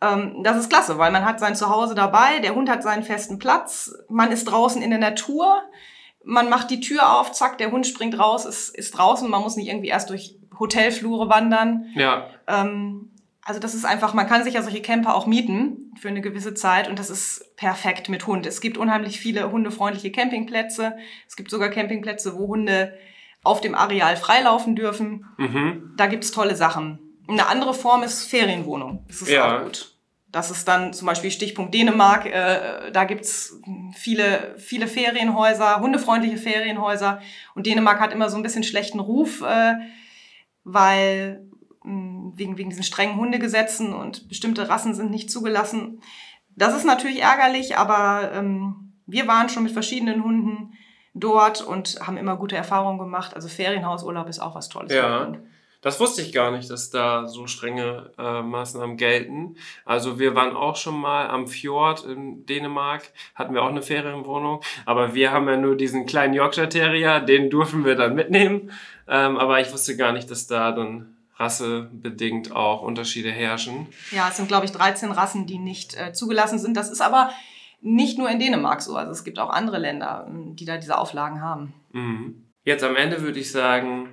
[0.00, 3.38] Ähm, das ist klasse, weil man hat sein Zuhause dabei, der Hund hat seinen festen
[3.38, 5.62] Platz, man ist draußen in der Natur,
[6.24, 9.56] man macht die Tür auf, zack, der Hund springt raus, ist, ist draußen, man muss
[9.56, 11.86] nicht irgendwie erst durch Hotelflure wandern.
[11.94, 13.10] Ja, Ähm,
[13.42, 16.54] also das ist einfach, man kann sich ja solche Camper auch mieten für eine gewisse
[16.54, 18.46] Zeit und das ist perfekt mit Hund.
[18.46, 20.94] Es gibt unheimlich viele hundefreundliche Campingplätze.
[21.26, 22.94] Es gibt sogar Campingplätze, wo Hunde
[23.42, 25.24] auf dem Areal freilaufen dürfen.
[25.38, 25.94] mhm.
[25.96, 26.98] Da gibt's tolle Sachen.
[27.28, 29.04] Eine andere Form ist Ferienwohnung.
[29.08, 29.56] Das ist Ja.
[29.58, 29.96] auch gut.
[30.30, 32.26] Das ist dann zum Beispiel Stichpunkt Dänemark.
[32.26, 33.58] Äh, da gibt's
[33.96, 37.20] viele, viele Ferienhäuser, hundefreundliche Ferienhäuser.
[37.56, 39.74] Und Dänemark hat immer so ein bisschen schlechten Ruf, äh,
[40.72, 41.46] weil
[41.82, 46.00] mh, wegen, wegen diesen strengen Hundegesetzen und bestimmte Rassen sind nicht zugelassen.
[46.56, 50.74] Das ist natürlich ärgerlich, aber ähm, wir waren schon mit verschiedenen Hunden
[51.14, 53.34] dort und haben immer gute Erfahrungen gemacht.
[53.34, 54.92] Also Ferienhausurlaub ist auch was Tolles.
[54.92, 55.32] Ja.
[55.82, 59.56] Das wusste ich gar nicht, dass da so strenge äh, Maßnahmen gelten.
[59.86, 64.60] Also wir waren auch schon mal am Fjord in Dänemark, hatten wir auch eine Ferienwohnung,
[64.84, 68.70] aber wir haben ja nur diesen kleinen Yorkshire Terrier, den durften wir dann mitnehmen.
[69.10, 73.88] Ähm, aber ich wusste gar nicht, dass da dann rassebedingt auch Unterschiede herrschen.
[74.12, 76.76] Ja, es sind glaube ich 13 Rassen, die nicht äh, zugelassen sind.
[76.76, 77.30] Das ist aber
[77.80, 78.94] nicht nur in Dänemark so.
[78.94, 81.74] Also es gibt auch andere Länder, die da diese Auflagen haben.
[81.92, 82.46] Mhm.
[82.62, 84.10] Jetzt am Ende würde ich sagen,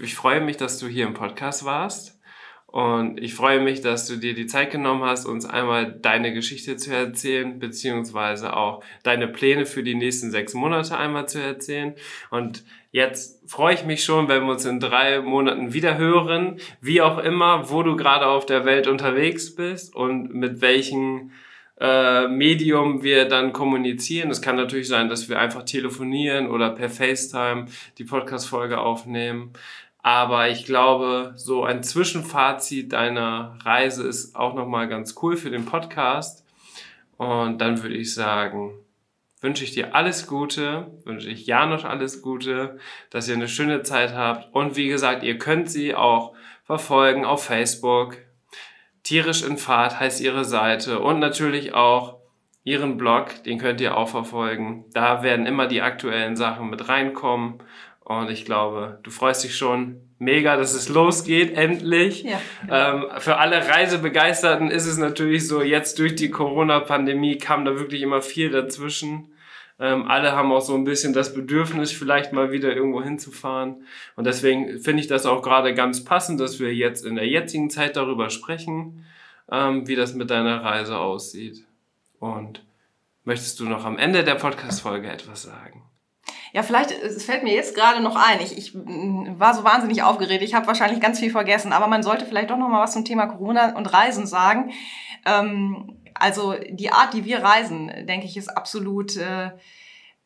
[0.00, 2.18] ich freue mich, dass du hier im Podcast warst.
[2.66, 6.78] Und ich freue mich, dass du dir die Zeit genommen hast, uns einmal deine Geschichte
[6.78, 11.94] zu erzählen, beziehungsweise auch deine Pläne für die nächsten sechs Monate einmal zu erzählen.
[12.30, 17.00] Und jetzt freue ich mich schon, wenn wir uns in drei Monaten wieder hören, wie
[17.00, 21.32] auch immer, wo du gerade auf der Welt unterwegs bist und mit welchen
[21.80, 24.30] äh, Medium wir dann kommunizieren.
[24.30, 27.66] Es kann natürlich sein, dass wir einfach telefonieren oder per FaceTime
[27.98, 29.52] die Podcast-Folge aufnehmen.
[30.02, 35.64] Aber ich glaube, so ein Zwischenfazit deiner Reise ist auch nochmal ganz cool für den
[35.64, 36.44] Podcast.
[37.16, 38.74] Und dann würde ich sagen,
[39.42, 42.78] wünsche ich dir alles Gute, wünsche ich Janosch alles Gute,
[43.10, 44.54] dass ihr eine schöne Zeit habt.
[44.54, 46.32] Und wie gesagt, ihr könnt sie auch
[46.64, 48.16] verfolgen auf Facebook,
[49.02, 52.18] Tierisch in Fahrt heißt ihre Seite und natürlich auch
[52.62, 54.84] ihren Blog, den könnt ihr auch verfolgen.
[54.92, 57.58] Da werden immer die aktuellen Sachen mit reinkommen
[58.04, 62.22] und ich glaube, du freust dich schon mega, dass es losgeht, endlich.
[62.22, 62.40] Ja.
[62.70, 68.02] Ähm, für alle Reisebegeisterten ist es natürlich so, jetzt durch die Corona-Pandemie kam da wirklich
[68.02, 69.31] immer viel dazwischen.
[69.82, 73.84] Ähm, alle haben auch so ein bisschen das Bedürfnis, vielleicht mal wieder irgendwo hinzufahren.
[74.14, 77.68] Und deswegen finde ich das auch gerade ganz passend, dass wir jetzt in der jetzigen
[77.68, 79.04] Zeit darüber sprechen,
[79.50, 81.64] ähm, wie das mit deiner Reise aussieht.
[82.20, 82.64] Und
[83.24, 85.82] möchtest du noch am Ende der Podcast-Folge etwas sagen?
[86.52, 88.40] Ja, vielleicht, es fällt mir jetzt gerade noch ein.
[88.40, 90.44] Ich, ich war so wahnsinnig aufgeregt.
[90.44, 93.04] Ich habe wahrscheinlich ganz viel vergessen, aber man sollte vielleicht doch noch mal was zum
[93.04, 94.70] Thema Corona und Reisen sagen.
[95.26, 99.16] Ähm, also die Art, die wir reisen, denke ich, ist absolut.
[99.16, 99.50] Äh,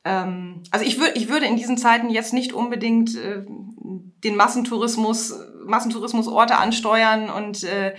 [0.05, 5.35] ähm, also ich würde, ich würde in diesen Zeiten jetzt nicht unbedingt äh, den Massentourismus,
[5.65, 7.95] Massentourismusorte ansteuern und äh,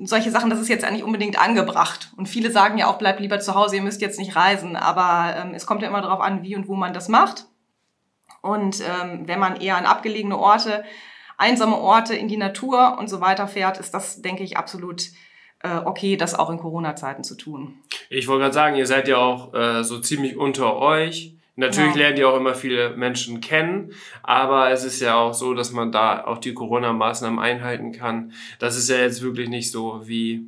[0.00, 2.12] solche Sachen, das ist jetzt eigentlich unbedingt angebracht.
[2.16, 4.76] Und viele sagen ja auch, bleibt lieber zu Hause, ihr müsst jetzt nicht reisen.
[4.76, 7.46] Aber ähm, es kommt ja immer darauf an, wie und wo man das macht.
[8.42, 10.84] Und ähm, wenn man eher an abgelegene Orte,
[11.38, 15.04] einsame Orte in die Natur und so weiter fährt, ist das, denke ich, absolut
[15.68, 17.74] okay, das auch in Corona-Zeiten zu tun.
[18.10, 21.34] Ich wollte gerade sagen, ihr seid ja auch äh, so ziemlich unter euch.
[21.54, 22.02] Natürlich ja.
[22.02, 25.92] lernt ihr auch immer viele Menschen kennen, aber es ist ja auch so, dass man
[25.92, 28.32] da auch die Corona-Maßnahmen einhalten kann.
[28.58, 30.46] Das ist ja jetzt wirklich nicht so wie,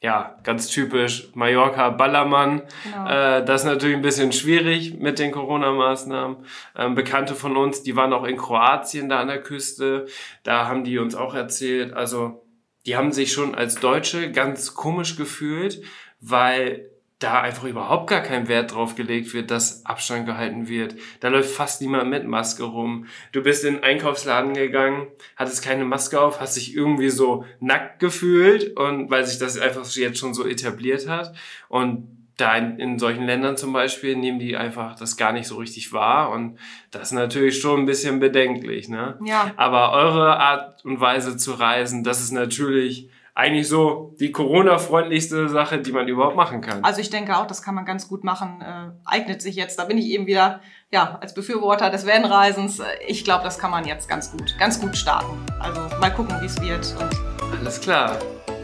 [0.00, 2.62] ja, ganz typisch Mallorca, Ballermann.
[2.82, 3.08] Genau.
[3.10, 6.38] Äh, das ist natürlich ein bisschen schwierig mit den Corona-Maßnahmen.
[6.76, 10.06] Ähm, Bekannte von uns, die waren auch in Kroatien da an der Küste.
[10.44, 12.47] Da haben die uns auch erzählt, also
[12.88, 15.82] die haben sich schon als Deutsche ganz komisch gefühlt,
[16.20, 20.94] weil da einfach überhaupt gar kein Wert drauf gelegt wird, dass Abstand gehalten wird.
[21.20, 23.06] Da läuft fast niemand mit Maske rum.
[23.32, 27.98] Du bist in den Einkaufsladen gegangen, hattest keine Maske auf, hast dich irgendwie so nackt
[27.98, 31.36] gefühlt und weil sich das einfach jetzt schon so etabliert hat.
[31.68, 35.56] Und da in, in solchen Ländern zum Beispiel nehmen die einfach das gar nicht so
[35.56, 36.58] richtig wahr und
[36.90, 39.18] das ist natürlich schon ein bisschen bedenklich, ne?
[39.24, 39.52] Ja.
[39.56, 45.78] Aber eure Art und Weise zu reisen, das ist natürlich eigentlich so die Corona-freundlichste Sache,
[45.78, 46.82] die man überhaupt machen kann.
[46.82, 48.60] Also ich denke auch, das kann man ganz gut machen.
[48.60, 49.78] Äh, eignet sich jetzt.
[49.78, 52.82] Da bin ich eben wieder ja als Befürworter des Vanreisens.
[53.06, 55.38] Ich glaube, das kann man jetzt ganz gut, ganz gut starten.
[55.60, 56.96] Also mal gucken, wie es wird.
[57.00, 58.18] Und alles klar.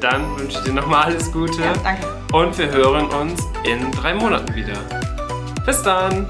[0.05, 1.63] Dann wünsche ich dir nochmal alles Gute.
[1.63, 2.07] Ja, danke.
[2.31, 4.75] Und wir hören uns in drei Monaten wieder.
[5.65, 6.27] Bis dann.